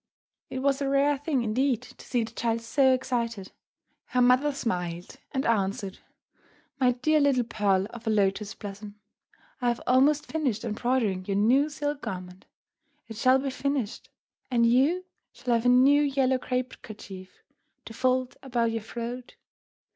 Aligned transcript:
It 0.49 0.63
was 0.63 0.81
a 0.81 0.89
rare 0.89 1.15
thing 1.15 1.43
indeed 1.43 1.83
to 1.83 2.03
see 2.07 2.23
the 2.23 2.31
child 2.31 2.61
so 2.61 2.91
excited. 2.91 3.51
Her 4.05 4.19
mother 4.23 4.51
smiled, 4.51 5.17
and 5.31 5.45
answered, 5.45 5.99
"My 6.79 6.93
dear 6.93 7.19
little 7.19 7.43
pearl 7.43 7.85
of 7.91 8.07
a 8.07 8.09
Lotus 8.09 8.55
Blossom, 8.55 8.99
I 9.61 9.67
have 9.67 9.79
almost 9.85 10.25
finished 10.25 10.65
embroidering 10.65 11.25
your 11.25 11.37
new 11.37 11.69
silk 11.69 12.01
garment. 12.01 12.45
It 13.07 13.15
shall 13.15 13.37
be 13.37 13.51
finished, 13.51 14.09
and 14.49 14.65
you 14.65 15.05
shall 15.33 15.53
have 15.53 15.67
a 15.67 15.69
new 15.69 16.01
yellow 16.01 16.39
crape 16.39 16.81
kerchief 16.81 17.43
to 17.85 17.93
fold 17.93 18.35
about 18.41 18.71
your 18.71 18.81
throat. 18.81 19.35